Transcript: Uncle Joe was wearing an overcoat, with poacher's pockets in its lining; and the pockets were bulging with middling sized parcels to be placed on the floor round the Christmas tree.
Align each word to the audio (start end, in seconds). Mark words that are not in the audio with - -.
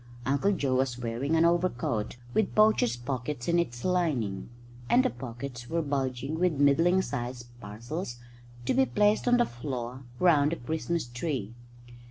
Uncle 0.25 0.51
Joe 0.51 0.77
was 0.77 0.97
wearing 0.97 1.35
an 1.35 1.45
overcoat, 1.45 2.17
with 2.33 2.55
poacher's 2.55 2.95
pockets 2.97 3.47
in 3.47 3.59
its 3.59 3.85
lining; 3.85 4.49
and 4.89 5.05
the 5.05 5.11
pockets 5.11 5.69
were 5.69 5.83
bulging 5.83 6.39
with 6.39 6.53
middling 6.59 7.03
sized 7.03 7.45
parcels 7.61 8.15
to 8.65 8.73
be 8.73 8.87
placed 8.87 9.27
on 9.27 9.37
the 9.37 9.45
floor 9.45 10.01
round 10.19 10.53
the 10.53 10.55
Christmas 10.55 11.05
tree. 11.05 11.53